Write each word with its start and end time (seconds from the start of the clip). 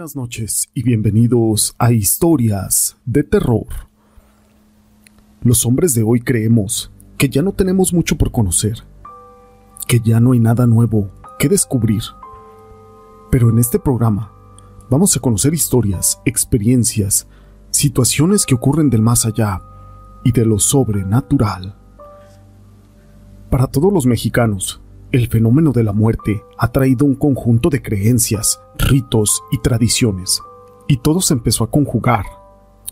Buenas 0.00 0.16
noches 0.16 0.70
y 0.72 0.82
bienvenidos 0.82 1.74
a 1.78 1.92
Historias 1.92 2.96
de 3.04 3.22
Terror. 3.22 3.66
Los 5.42 5.66
hombres 5.66 5.92
de 5.92 6.02
hoy 6.02 6.22
creemos 6.22 6.90
que 7.18 7.28
ya 7.28 7.42
no 7.42 7.52
tenemos 7.52 7.92
mucho 7.92 8.16
por 8.16 8.32
conocer, 8.32 8.82
que 9.86 10.00
ya 10.00 10.18
no 10.18 10.32
hay 10.32 10.40
nada 10.40 10.66
nuevo 10.66 11.10
que 11.38 11.50
descubrir. 11.50 12.00
Pero 13.30 13.50
en 13.50 13.58
este 13.58 13.78
programa 13.78 14.32
vamos 14.88 15.14
a 15.18 15.20
conocer 15.20 15.52
historias, 15.52 16.18
experiencias, 16.24 17.28
situaciones 17.70 18.46
que 18.46 18.54
ocurren 18.54 18.88
del 18.88 19.02
más 19.02 19.26
allá 19.26 19.60
y 20.24 20.32
de 20.32 20.46
lo 20.46 20.58
sobrenatural. 20.60 21.76
Para 23.50 23.66
todos 23.66 23.92
los 23.92 24.06
mexicanos, 24.06 24.80
el 25.12 25.26
fenómeno 25.26 25.72
de 25.72 25.82
la 25.82 25.92
muerte 25.92 26.44
ha 26.56 26.70
traído 26.70 27.04
un 27.04 27.14
conjunto 27.14 27.68
de 27.68 27.82
creencias, 27.82 28.62
ritos 28.78 29.42
y 29.50 29.58
tradiciones, 29.58 30.40
y 30.86 30.98
todo 30.98 31.20
se 31.20 31.34
empezó 31.34 31.64
a 31.64 31.70
conjugar 31.70 32.24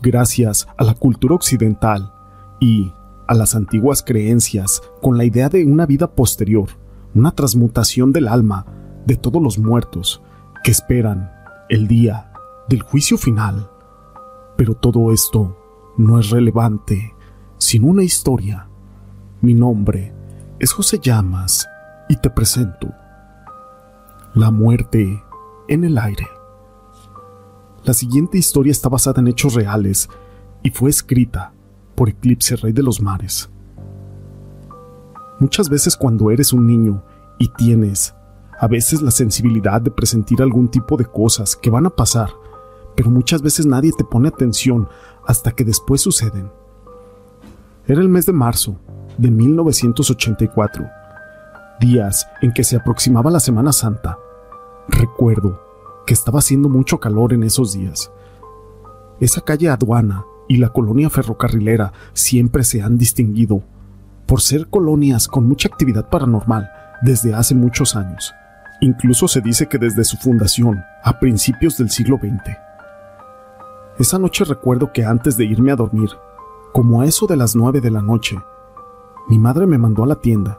gracias 0.01 0.67
a 0.77 0.83
la 0.83 0.93
cultura 0.93 1.35
occidental 1.35 2.13
y 2.59 2.91
a 3.27 3.33
las 3.35 3.55
antiguas 3.55 4.03
creencias 4.03 4.81
con 5.01 5.17
la 5.17 5.23
idea 5.23 5.49
de 5.49 5.65
una 5.65 5.85
vida 5.85 6.11
posterior, 6.11 6.69
una 7.13 7.31
transmutación 7.31 8.11
del 8.11 8.27
alma 8.27 8.65
de 9.05 9.15
todos 9.15 9.41
los 9.41 9.57
muertos 9.57 10.21
que 10.63 10.71
esperan 10.71 11.31
el 11.69 11.87
día 11.87 12.31
del 12.67 12.81
juicio 12.81 13.17
final. 13.17 13.69
Pero 14.57 14.75
todo 14.75 15.13
esto 15.13 15.57
no 15.97 16.19
es 16.19 16.29
relevante 16.31 17.13
sin 17.57 17.83
una 17.83 18.03
historia. 18.03 18.67
Mi 19.41 19.53
nombre 19.53 20.13
es 20.59 20.71
José 20.73 20.99
Llamas 20.99 21.67
y 22.09 22.17
te 22.17 22.29
presento 22.29 22.89
La 24.33 24.51
muerte 24.51 25.23
en 25.69 25.83
el 25.85 25.97
aire. 25.97 26.27
La 27.83 27.93
siguiente 27.93 28.37
historia 28.37 28.71
está 28.71 28.89
basada 28.89 29.21
en 29.21 29.27
hechos 29.27 29.53
reales 29.53 30.09
y 30.63 30.71
fue 30.71 30.89
escrita 30.89 31.53
por 31.95 32.09
Eclipse 32.09 32.55
Rey 32.57 32.73
de 32.73 32.83
los 32.83 33.01
Mares. 33.01 33.49
Muchas 35.39 35.69
veces 35.69 35.95
cuando 35.95 36.31
eres 36.31 36.51
un 36.51 36.67
niño 36.67 37.03
y 37.37 37.47
tienes 37.49 38.13
a 38.59 38.67
veces 38.67 39.01
la 39.01 39.11
sensibilidad 39.11 39.79
de 39.79 39.91
presentir 39.91 40.41
algún 40.41 40.67
tipo 40.67 40.97
de 40.97 41.05
cosas 41.05 41.55
que 41.55 41.69
van 41.69 41.85
a 41.85 41.91
pasar, 41.91 42.29
pero 42.95 43.09
muchas 43.09 43.41
veces 43.41 43.65
nadie 43.65 43.91
te 43.97 44.03
pone 44.03 44.27
atención 44.27 44.89
hasta 45.25 45.51
que 45.51 45.63
después 45.63 46.01
suceden. 46.01 46.51
Era 47.87 48.01
el 48.01 48.09
mes 48.09 48.25
de 48.25 48.33
marzo 48.33 48.75
de 49.17 49.31
1984 49.31 50.98
días 51.79 52.27
en 52.41 52.51
que 52.51 52.63
se 52.63 52.75
aproximaba 52.75 53.31
la 53.31 53.39
Semana 53.39 53.71
Santa. 53.71 54.17
Recuerdo 54.87 55.61
que 56.05 56.13
estaba 56.13 56.39
haciendo 56.39 56.69
mucho 56.69 56.99
calor 56.99 57.33
en 57.33 57.43
esos 57.43 57.73
días. 57.73 58.11
Esa 59.19 59.41
calle 59.41 59.69
aduana 59.69 60.25
y 60.47 60.57
la 60.57 60.69
colonia 60.69 61.09
ferrocarrilera 61.09 61.93
siempre 62.13 62.63
se 62.63 62.81
han 62.81 62.97
distinguido 62.97 63.63
por 64.25 64.41
ser 64.41 64.67
colonias 64.67 65.27
con 65.27 65.47
mucha 65.47 65.67
actividad 65.67 66.09
paranormal 66.09 66.69
desde 67.01 67.33
hace 67.33 67.55
muchos 67.55 67.95
años. 67.95 68.33
Incluso 68.81 69.27
se 69.27 69.41
dice 69.41 69.67
que 69.67 69.77
desde 69.77 70.03
su 70.03 70.17
fundación, 70.17 70.83
a 71.03 71.19
principios 71.19 71.77
del 71.77 71.89
siglo 71.89 72.17
XX. 72.17 72.57
Esa 73.97 74.17
noche 74.17 74.45
recuerdo 74.45 74.93
que 74.93 75.03
antes 75.03 75.35
de 75.35 75.45
irme 75.45 75.71
a 75.71 75.75
dormir, 75.75 76.09
como 76.73 77.01
a 77.01 77.05
eso 77.05 77.27
de 77.27 77.35
las 77.35 77.55
nueve 77.55 77.81
de 77.81 77.91
la 77.91 78.01
noche, 78.01 78.39
mi 79.27 79.37
madre 79.37 79.67
me 79.67 79.77
mandó 79.77 80.03
a 80.03 80.07
la 80.07 80.15
tienda 80.15 80.57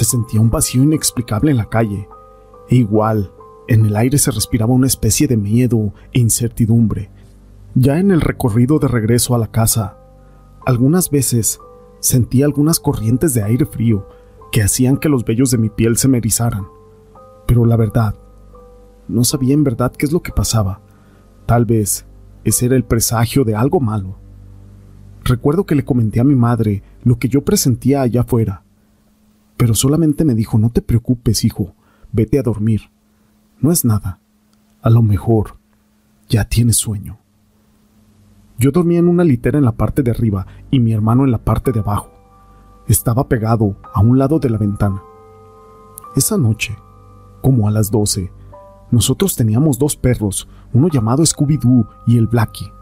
se 0.00 0.06
sentía 0.06 0.40
un 0.40 0.48
vacío 0.48 0.82
inexplicable 0.82 1.50
en 1.50 1.58
la 1.58 1.68
calle, 1.68 2.08
e 2.70 2.76
igual, 2.76 3.34
en 3.68 3.84
el 3.84 3.96
aire 3.96 4.16
se 4.16 4.30
respiraba 4.30 4.72
una 4.72 4.86
especie 4.86 5.28
de 5.28 5.36
miedo 5.36 5.92
e 6.14 6.20
incertidumbre. 6.20 7.10
Ya 7.74 7.98
en 7.98 8.10
el 8.10 8.22
recorrido 8.22 8.78
de 8.78 8.88
regreso 8.88 9.34
a 9.34 9.38
la 9.38 9.48
casa, 9.48 9.98
algunas 10.64 11.10
veces 11.10 11.60
sentía 11.98 12.46
algunas 12.46 12.80
corrientes 12.80 13.34
de 13.34 13.42
aire 13.42 13.66
frío 13.66 14.08
que 14.50 14.62
hacían 14.62 14.96
que 14.96 15.10
los 15.10 15.26
vellos 15.26 15.50
de 15.50 15.58
mi 15.58 15.68
piel 15.68 15.98
se 15.98 16.08
me 16.08 16.16
erizaran. 16.16 16.66
Pero 17.46 17.66
la 17.66 17.76
verdad, 17.76 18.14
no 19.06 19.22
sabía 19.22 19.52
en 19.52 19.64
verdad 19.64 19.92
qué 19.92 20.06
es 20.06 20.12
lo 20.12 20.22
que 20.22 20.32
pasaba. 20.32 20.80
Tal 21.44 21.66
vez 21.66 22.06
ese 22.42 22.64
era 22.64 22.74
el 22.74 22.84
presagio 22.84 23.44
de 23.44 23.54
algo 23.54 23.80
malo. 23.80 24.16
Recuerdo 25.24 25.66
que 25.66 25.74
le 25.74 25.84
comenté 25.84 26.20
a 26.20 26.24
mi 26.24 26.36
madre 26.36 26.82
lo 27.02 27.18
que 27.18 27.28
yo 27.28 27.44
presentía 27.44 28.00
allá 28.00 28.22
afuera, 28.22 28.64
pero 29.60 29.74
solamente 29.74 30.24
me 30.24 30.34
dijo, 30.34 30.56
no 30.56 30.70
te 30.70 30.80
preocupes, 30.80 31.44
hijo, 31.44 31.74
vete 32.12 32.38
a 32.38 32.42
dormir. 32.42 32.90
No 33.60 33.70
es 33.70 33.84
nada. 33.84 34.18
A 34.80 34.88
lo 34.88 35.02
mejor 35.02 35.58
ya 36.30 36.46
tienes 36.46 36.78
sueño. 36.78 37.18
Yo 38.56 38.70
dormía 38.70 39.00
en 39.00 39.08
una 39.08 39.22
litera 39.22 39.58
en 39.58 39.66
la 39.66 39.72
parte 39.72 40.02
de 40.02 40.12
arriba 40.12 40.46
y 40.70 40.80
mi 40.80 40.94
hermano 40.94 41.24
en 41.24 41.30
la 41.30 41.44
parte 41.44 41.72
de 41.72 41.80
abajo. 41.80 42.10
Estaba 42.88 43.28
pegado 43.28 43.76
a 43.92 44.00
un 44.00 44.16
lado 44.16 44.38
de 44.38 44.48
la 44.48 44.56
ventana. 44.56 45.02
Esa 46.16 46.38
noche, 46.38 46.74
como 47.42 47.68
a 47.68 47.70
las 47.70 47.90
doce, 47.90 48.32
nosotros 48.90 49.36
teníamos 49.36 49.78
dos 49.78 49.94
perros, 49.94 50.48
uno 50.72 50.88
llamado 50.88 51.22
Scooby-Doo 51.22 51.86
y 52.06 52.16
el 52.16 52.28
Blackie, 52.28 52.72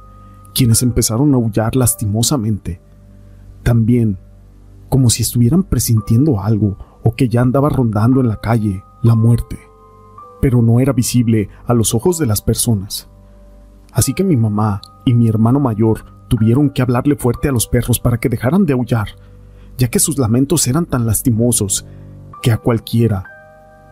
quienes 0.55 0.84
empezaron 0.84 1.34
a 1.34 1.39
aullar 1.39 1.75
lastimosamente. 1.75 2.81
También 3.65 4.16
como 4.88 5.10
si 5.10 5.22
estuvieran 5.22 5.62
presintiendo 5.62 6.41
algo 6.41 6.76
o 7.03 7.15
que 7.15 7.28
ya 7.28 7.41
andaba 7.41 7.69
rondando 7.69 8.21
en 8.21 8.28
la 8.28 8.41
calle 8.41 8.82
la 9.03 9.15
muerte, 9.15 9.59
pero 10.41 10.62
no 10.62 10.81
era 10.81 10.93
visible 10.93 11.49
a 11.66 11.75
los 11.75 11.94
ojos 11.94 12.19
de 12.19 12.26
las 12.26 12.43
personas. 12.43 13.09
Así 13.93 14.15
que 14.15 14.25
mi 14.25 14.37
mamá 14.37 14.81
y 15.04 15.15
mi 15.15 15.28
hermano 15.28 15.60
mayor 15.60 16.04
tuvieron 16.28 16.71
que 16.71 16.82
hablarle 16.82 17.16
fuerte 17.16 17.48
a 17.48 17.53
los 17.53 17.66
perros 17.66 17.98
para 17.98 18.19
que 18.19 18.28
dejaran 18.28 18.66
de 18.66 18.75
aullar, 18.75 19.09
ya 19.77 19.88
que 19.88 19.98
sus 19.98 20.19
lamentos 20.19 20.66
eran 20.66 20.87
tan 20.87 21.06
lastimosos 21.06 21.87
que 22.43 22.53
a 22.53 22.59
cualquiera 22.59 23.25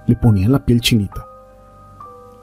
le 0.07 0.17
ponían 0.17 0.53
la 0.53 0.65
piel 0.65 0.81
chinita. 0.81 1.27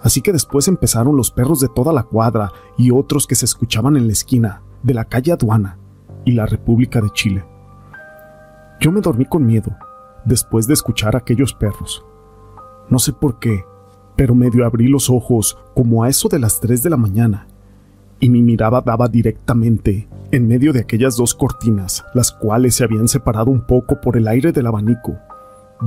Así 0.01 0.21
que 0.21 0.33
después 0.33 0.67
empezaron 0.67 1.15
los 1.15 1.31
perros 1.31 1.61
de 1.61 1.69
toda 1.69 1.93
la 1.93 2.03
cuadra 2.03 2.51
y 2.77 2.91
otros 2.91 3.25
que 3.25 3.35
se 3.35 3.45
escuchaban 3.45 3.95
en 3.95 4.07
la 4.07 4.13
esquina 4.13 4.61
de 4.81 4.93
la 4.93 5.05
calle 5.05 5.31
Aduana 5.31 5.77
y 6.25 6.33
la 6.33 6.45
República 6.45 6.99
de 6.99 7.09
Chile. 7.11 7.45
Yo 8.83 8.91
me 8.91 8.99
dormí 8.99 9.23
con 9.23 9.45
miedo, 9.45 9.71
después 10.25 10.67
de 10.67 10.73
escuchar 10.73 11.15
a 11.15 11.19
aquellos 11.19 11.53
perros. 11.53 12.05
No 12.89 12.99
sé 12.99 13.13
por 13.13 13.39
qué, 13.39 13.63
pero 14.17 14.35
medio 14.35 14.65
abrí 14.65 14.89
los 14.89 15.09
ojos 15.09 15.57
como 15.73 16.03
a 16.03 16.09
eso 16.09 16.27
de 16.27 16.37
las 16.37 16.59
3 16.59 16.83
de 16.83 16.89
la 16.89 16.97
mañana, 16.97 17.47
y 18.19 18.27
mi 18.27 18.41
mirada 18.41 18.81
daba 18.81 19.07
directamente 19.07 20.09
en 20.31 20.49
medio 20.49 20.73
de 20.73 20.81
aquellas 20.81 21.15
dos 21.15 21.33
cortinas, 21.33 22.03
las 22.13 22.33
cuales 22.33 22.75
se 22.75 22.83
habían 22.83 23.07
separado 23.07 23.51
un 23.51 23.65
poco 23.65 24.01
por 24.01 24.17
el 24.17 24.27
aire 24.27 24.51
del 24.51 24.67
abanico, 24.67 25.15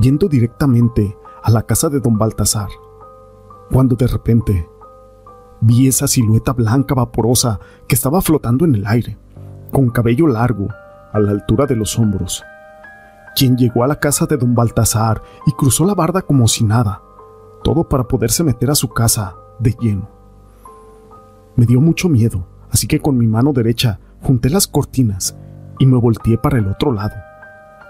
yendo 0.01 0.27
directamente 0.27 1.15
a 1.43 1.51
la 1.51 1.61
casa 1.61 1.89
de 1.89 1.99
don 1.99 2.17
Baltasar, 2.17 2.69
cuando 3.69 3.95
de 3.95 4.07
repente 4.07 4.67
vi 5.61 5.87
esa 5.87 6.07
silueta 6.07 6.51
blanca 6.51 6.95
vaporosa 6.95 7.59
que 7.87 7.93
estaba 7.93 8.21
flotando 8.21 8.65
en 8.65 8.73
el 8.73 8.87
aire, 8.87 9.19
con 9.69 9.91
cabello 9.91 10.25
largo 10.25 10.69
a 11.13 11.19
la 11.19 11.29
altura 11.29 11.67
de 11.67 11.75
los 11.75 11.99
hombros 11.99 12.43
quien 13.37 13.55
llegó 13.55 13.83
a 13.83 13.87
la 13.87 13.99
casa 13.99 14.25
de 14.25 14.35
don 14.35 14.55
Baltasar 14.55 15.21
y 15.45 15.51
cruzó 15.51 15.85
la 15.85 15.93
barda 15.93 16.23
como 16.23 16.47
si 16.47 16.63
nada, 16.63 17.03
todo 17.63 17.87
para 17.87 18.07
poderse 18.07 18.43
meter 18.43 18.71
a 18.71 18.75
su 18.75 18.89
casa 18.89 19.35
de 19.59 19.75
lleno. 19.79 20.09
Me 21.55 21.67
dio 21.67 21.79
mucho 21.79 22.09
miedo, 22.09 22.47
así 22.71 22.87
que 22.87 22.99
con 22.99 23.15
mi 23.15 23.27
mano 23.27 23.53
derecha 23.53 23.99
junté 24.23 24.49
las 24.49 24.67
cortinas 24.67 25.37
y 25.77 25.85
me 25.85 25.97
volteé 25.97 26.39
para 26.39 26.57
el 26.57 26.67
otro 26.67 26.91
lado. 26.91 27.13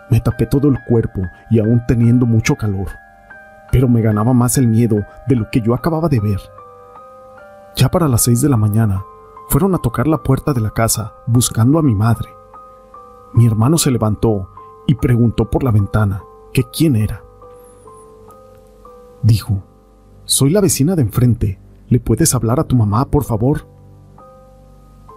Me 0.10 0.20
tapé 0.20 0.48
todo 0.48 0.68
el 0.68 0.80
cuerpo 0.86 1.22
y 1.50 1.60
aún 1.60 1.82
teniendo 1.88 2.26
mucho 2.26 2.56
calor, 2.56 2.88
pero 3.72 3.88
me 3.88 4.02
ganaba 4.02 4.34
más 4.34 4.58
el 4.58 4.68
miedo 4.68 4.98
de 5.30 5.36
lo 5.38 5.50
que 5.50 5.62
yo 5.62 5.74
acababa 5.74 6.10
de 6.10 6.20
ver. 6.20 6.42
Ya 7.78 7.90
para 7.90 8.10
las 8.10 8.24
seis 8.24 8.42
de 8.42 8.50
la 8.50 8.58
mañana, 8.58 9.02
fueron 9.48 9.74
a 9.76 9.78
tocar 9.78 10.08
la 10.08 10.18
puerta 10.18 10.52
de 10.52 10.60
la 10.60 10.72
casa 10.72 11.14
buscando 11.26 11.80
a 11.80 11.84
mi 11.84 11.96
madre. 11.96 12.28
Mi 13.34 13.48
hermano 13.48 13.78
se 13.78 13.92
levantó 13.92 14.50
y 14.88 14.96
preguntó 14.96 15.50
por 15.52 15.64
la 15.64 15.72
ventana 15.72 16.24
que 16.54 16.64
quién 16.64 16.96
era. 16.96 17.24
Dijo, 19.22 19.62
soy 20.26 20.50
la 20.50 20.62
vecina 20.62 20.96
de 20.96 21.04
enfrente. 21.04 21.60
¿Le 21.90 22.00
puedes 22.00 22.34
hablar 22.34 22.60
a 22.60 22.64
tu 22.64 22.76
mamá, 22.76 23.06
por 23.06 23.24
favor? 23.24 23.68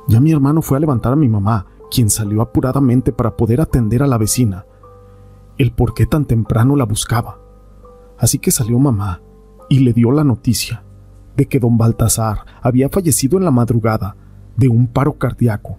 Ya 0.08 0.20
mi 0.20 0.32
hermano 0.32 0.62
fue 0.62 0.76
a 0.76 0.80
levantar 0.80 1.12
a 1.12 1.16
mi 1.16 1.28
mamá, 1.28 1.66
quien 1.90 2.10
salió 2.10 2.42
apuradamente 2.42 3.12
para 3.12 3.36
poder 3.36 3.60
atender 3.60 4.02
a 4.02 4.06
la 4.06 4.18
vecina. 4.18 4.66
El 5.58 5.72
por 5.72 5.94
qué 5.94 6.06
tan 6.06 6.24
temprano 6.24 6.76
la 6.76 6.84
buscaba. 6.84 7.38
Así 8.18 8.38
que 8.38 8.50
salió 8.50 8.78
mamá 8.78 9.22
y 9.68 9.80
le 9.80 9.92
dio 9.92 10.10
la 10.10 10.24
noticia 10.24 10.84
de 11.36 11.46
que 11.46 11.60
don 11.60 11.78
Baltasar 11.78 12.44
había 12.62 12.88
fallecido 12.88 13.38
en 13.38 13.44
la 13.44 13.50
madrugada 13.50 14.16
de 14.56 14.68
un 14.68 14.88
paro 14.88 15.14
cardíaco 15.14 15.78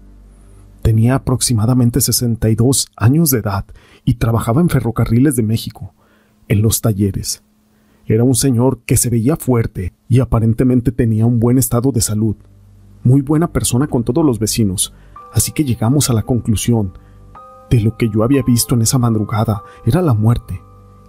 Tenía 0.81 1.16
aproximadamente 1.16 2.01
62 2.01 2.88
años 2.95 3.30
de 3.30 3.39
edad 3.39 3.66
y 4.04 4.16
trabajaba 4.16 4.62
en 4.62 4.69
ferrocarriles 4.69 5.36
de 5.36 5.44
México, 5.44 5.94
en 6.48 6.62
los 6.62 6.81
talleres. 6.81 7.44
Era 8.06 8.24
un 8.24 8.36
señor 8.36 8.81
que 8.86 8.98
se 8.98 9.10
veía 9.10 9.36
fuerte 9.36 9.94
y 10.10 10.19
aparentemente 10.19 10.92
tenía 10.92 11.25
un 11.25 11.39
buen 11.39 11.57
estado 11.57 11.92
de 11.92 12.01
salud. 12.01 12.36
Muy 13.04 13.22
buena 13.22 13.51
persona 13.54 13.88
con 13.88 14.04
todos 14.04 14.25
los 14.25 14.39
vecinos, 14.39 14.94
así 15.33 15.51
que 15.51 15.63
llegamos 15.63 16.10
a 16.10 16.13
la 16.13 16.24
conclusión 16.24 16.94
de 17.69 17.80
lo 17.80 17.95
que 17.95 18.10
yo 18.10 18.24
había 18.24 18.44
visto 18.44 18.75
en 18.75 18.81
esa 18.81 18.98
madrugada 18.98 19.63
era 19.86 20.01
la 20.01 20.13
muerte, 20.13 20.62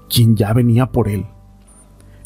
quien 0.08 0.36
ya 0.36 0.52
venía 0.52 0.92
por 0.92 1.08
él. 1.08 1.26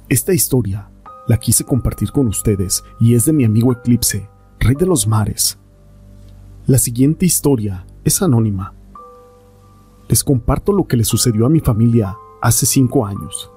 Esta 0.09 0.35
historia 0.35 0.91
la 1.27 1.39
quise 1.39 1.65
compartir 1.65 2.13
con 2.13 2.29
ustedes 2.29 2.85
y 3.01 3.15
es 3.15 3.25
de 3.25 3.33
mi 3.33 3.45
amigo 3.45 3.73
Eclipse, 3.73 4.29
rey 4.61 4.75
de 4.75 4.87
los 4.87 5.07
mares. 5.07 5.59
La 6.67 6.79
siguiente 6.79 7.25
historia 7.25 7.87
es 8.03 8.23
anónima. 8.23 8.75
Les 10.09 10.25
comparto 10.25 10.73
lo 10.73 10.89
que 10.89 10.97
le 10.97 11.05
sucedió 11.05 11.47
a 11.47 11.49
mi 11.49 11.61
familia 11.61 12.17
hace 12.43 12.67
cinco 12.67 13.07
años. 13.07 13.53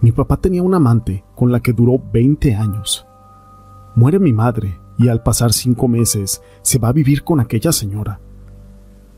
Mi 0.00 0.12
papá 0.12 0.38
tenía 0.38 0.62
una 0.62 0.78
amante 0.78 1.26
con 1.34 1.52
la 1.52 1.60
que 1.60 1.74
duró 1.74 2.02
20 2.10 2.54
años. 2.54 3.06
Muere 3.94 4.18
mi 4.18 4.32
madre 4.32 4.80
y 4.96 5.08
al 5.08 5.22
pasar 5.22 5.52
cinco 5.52 5.88
meses 5.88 6.40
se 6.62 6.78
va 6.78 6.88
a 6.88 6.94
vivir 6.94 7.22
con 7.22 7.38
aquella 7.38 7.70
señora. 7.70 8.18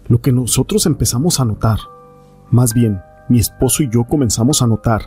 Lo 0.09 0.21
que 0.21 0.33
nosotros 0.33 0.85
empezamos 0.85 1.39
a 1.39 1.45
notar, 1.45 1.79
más 2.51 2.75
bien 2.75 3.01
mi 3.29 3.39
esposo 3.39 3.85
y 3.85 3.91
yo 3.91 4.03
comenzamos 4.03 4.61
a 4.61 4.67
notar, 4.67 5.03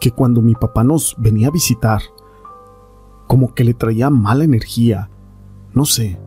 que 0.00 0.10
cuando 0.10 0.42
mi 0.42 0.56
papá 0.56 0.82
nos 0.82 1.14
venía 1.18 1.46
a 1.46 1.52
visitar, 1.52 2.02
como 3.28 3.54
que 3.54 3.62
le 3.62 3.74
traía 3.74 4.10
mala 4.10 4.42
energía, 4.42 5.08
no 5.72 5.84
sé, 5.84 6.18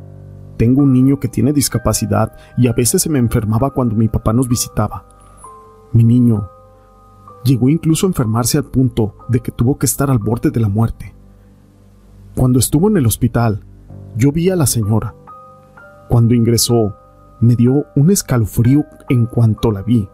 tengo 0.62 0.84
un 0.84 0.94
niño 0.94 1.20
que 1.20 1.28
tiene 1.28 1.54
discapacidad 1.54 2.38
y 2.56 2.68
a 2.68 2.74
veces 2.74 3.02
se 3.02 3.10
me 3.10 3.18
enfermaba 3.18 3.72
cuando 3.72 3.96
mi 3.96 4.10
papá 4.10 4.32
nos 4.32 4.48
visitaba. 4.48 5.08
Mi 5.92 6.04
niño 6.04 6.48
Llegó 7.44 7.68
incluso 7.68 8.06
a 8.06 8.10
enfermarse 8.10 8.60
al 8.60 8.66
punto 8.66 9.16
de 9.28 9.40
que 9.40 9.52
tuvo 9.52 9.80
que 9.80 9.88
estar 9.88 10.12
al 10.12 10.20
borde 10.20 10.52
de 10.52 10.60
la 10.60 10.70
muerte. 10.70 11.16
Cuando 12.36 12.60
estuvo 12.60 12.88
en 12.88 12.98
el 12.98 13.08
hospital, 13.08 13.66
yo 14.16 14.32
vi 14.32 14.52
a 14.52 14.56
la 14.56 14.68
señora. 14.68 15.16
Cuando 16.08 16.36
ingresó, 16.36 16.96
me 17.40 17.56
dio 17.56 17.88
un 17.96 18.12
escalofrío 18.12 18.86
en 19.10 19.26
cuanto 19.26 19.72
la 19.72 19.82
vi. 19.82 20.08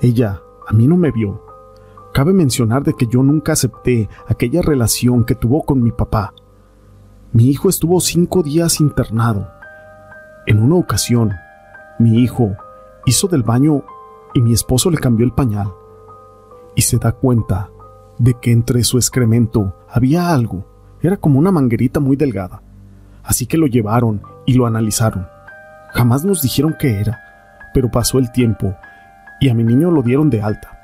Ella 0.00 0.40
a 0.66 0.72
mí 0.72 0.88
no 0.88 0.96
me 0.96 1.10
vio. 1.10 1.44
Cabe 2.14 2.32
mencionar 2.32 2.82
de 2.82 2.94
que 2.94 3.08
yo 3.08 3.22
nunca 3.22 3.52
acepté 3.52 4.08
aquella 4.26 4.62
relación 4.62 5.24
que 5.24 5.34
tuvo 5.34 5.66
con 5.66 5.82
mi 5.82 5.92
papá. 5.92 6.32
Mi 7.34 7.48
hijo 7.48 7.68
estuvo 7.68 8.00
cinco 8.00 8.44
días 8.44 8.80
internado. 8.80 9.50
En 10.46 10.60
una 10.62 10.76
ocasión, 10.76 11.32
mi 11.98 12.20
hijo 12.20 12.54
hizo 13.06 13.26
del 13.26 13.42
baño 13.42 13.82
y 14.34 14.40
mi 14.40 14.52
esposo 14.52 14.88
le 14.88 14.98
cambió 14.98 15.26
el 15.26 15.32
pañal 15.32 15.72
y 16.76 16.82
se 16.82 16.96
da 16.98 17.10
cuenta 17.10 17.70
de 18.18 18.34
que 18.34 18.52
entre 18.52 18.84
su 18.84 18.98
excremento 18.98 19.74
había 19.90 20.32
algo. 20.32 20.64
Era 21.02 21.16
como 21.16 21.40
una 21.40 21.50
manguerita 21.50 21.98
muy 21.98 22.14
delgada. 22.14 22.62
Así 23.24 23.46
que 23.46 23.58
lo 23.58 23.66
llevaron 23.66 24.22
y 24.46 24.54
lo 24.54 24.66
analizaron. 24.66 25.26
Jamás 25.92 26.24
nos 26.24 26.40
dijeron 26.40 26.76
qué 26.78 27.00
era, 27.00 27.18
pero 27.74 27.90
pasó 27.90 28.20
el 28.20 28.30
tiempo 28.30 28.76
y 29.40 29.48
a 29.48 29.54
mi 29.54 29.64
niño 29.64 29.90
lo 29.90 30.02
dieron 30.02 30.30
de 30.30 30.40
alta. 30.40 30.78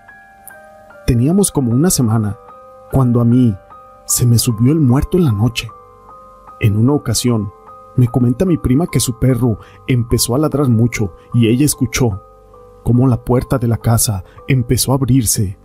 Teníamos 1.07 1.53
como 1.53 1.71
una 1.71 1.91
semana 1.91 2.37
cuando 2.91 3.21
a 3.21 3.25
mí 3.25 3.57
se 4.05 4.27
me 4.27 4.37
subió 4.37 4.73
el 4.73 4.81
muerto 4.81 5.17
en 5.17 5.27
la 5.27 5.33
noche. 5.33 5.69
En 6.61 6.77
una 6.77 6.93
ocasión, 6.93 7.53
me 7.97 8.09
comenta 8.09 8.45
mi 8.45 8.57
prima 8.57 8.87
que 8.87 9.01
su 9.01 9.19
perro 9.19 9.59
empezó 9.89 10.35
a 10.35 10.39
ladrar 10.39 10.69
mucho 10.69 11.15
y 11.35 11.49
ella 11.49 11.65
escuchó 11.65 12.23
cómo 12.85 13.07
la 13.09 13.25
puerta 13.25 13.59
de 13.59 13.67
la 13.67 13.79
casa 13.79 14.25
empezó 14.47 14.93
a 14.93 14.97
abrirse 14.97 15.59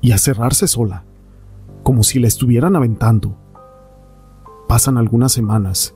y 0.00 0.12
a 0.12 0.18
cerrarse 0.18 0.68
sola, 0.68 1.04
como 1.82 2.02
si 2.02 2.20
la 2.20 2.28
estuvieran 2.28 2.76
aventando. 2.76 3.36
Pasan 4.68 4.98
algunas 4.98 5.32
semanas 5.32 5.94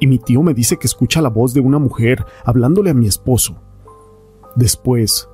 y 0.00 0.06
mi 0.06 0.18
tío 0.18 0.42
me 0.42 0.54
dice 0.54 0.76
que 0.76 0.86
escucha 0.86 1.20
la 1.20 1.30
voz 1.30 1.54
de 1.54 1.60
una 1.60 1.78
mujer 1.78 2.24
hablándole 2.44 2.90
a 2.90 2.94
mi 2.94 3.06
esposo. 3.06 3.56
Después, 4.54 5.28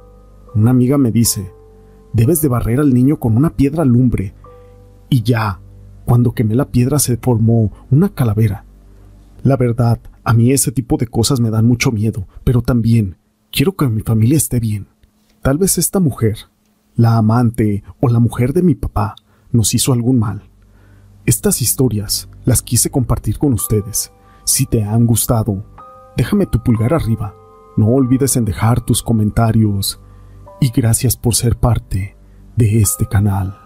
una 0.54 0.70
amiga 0.70 0.96
me 0.98 1.10
dice, 1.10 1.52
debes 2.12 2.40
de 2.40 2.48
barrer 2.48 2.80
al 2.80 2.94
niño 2.94 3.18
con 3.18 3.36
una 3.36 3.50
piedra 3.56 3.84
lumbre. 3.84 4.34
Y 5.08 5.22
ya, 5.22 5.60
cuando 6.04 6.32
quemé 6.32 6.54
la 6.54 6.70
piedra 6.70 6.98
se 6.98 7.16
formó 7.16 7.72
una 7.90 8.08
calavera. 8.10 8.64
La 9.42 9.56
verdad, 9.56 10.00
a 10.22 10.32
mí 10.34 10.52
ese 10.52 10.72
tipo 10.72 10.96
de 10.96 11.06
cosas 11.06 11.40
me 11.40 11.50
dan 11.50 11.66
mucho 11.66 11.92
miedo, 11.92 12.26
pero 12.44 12.62
también 12.62 13.16
quiero 13.50 13.76
que 13.76 13.88
mi 13.88 14.02
familia 14.02 14.36
esté 14.36 14.60
bien. 14.60 14.86
Tal 15.42 15.58
vez 15.58 15.78
esta 15.78 16.00
mujer 16.00 16.38
la 16.96 17.16
amante 17.16 17.82
o 18.00 18.08
la 18.08 18.20
mujer 18.20 18.52
de 18.52 18.62
mi 18.62 18.74
papá 18.74 19.16
nos 19.50 19.74
hizo 19.74 19.92
algún 19.92 20.18
mal. 20.18 20.44
Estas 21.26 21.60
historias 21.60 22.28
las 22.44 22.62
quise 22.62 22.90
compartir 22.90 23.38
con 23.38 23.52
ustedes. 23.52 24.12
Si 24.44 24.66
te 24.66 24.84
han 24.84 25.06
gustado, 25.06 25.64
déjame 26.16 26.46
tu 26.46 26.62
pulgar 26.62 26.94
arriba. 26.94 27.34
No 27.76 27.88
olvides 27.88 28.36
en 28.36 28.44
dejar 28.44 28.80
tus 28.84 29.02
comentarios. 29.02 30.00
Y 30.60 30.70
gracias 30.70 31.16
por 31.16 31.34
ser 31.34 31.56
parte 31.56 32.16
de 32.56 32.80
este 32.80 33.06
canal. 33.06 33.63